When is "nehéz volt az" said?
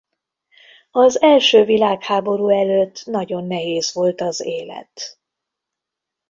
3.47-4.41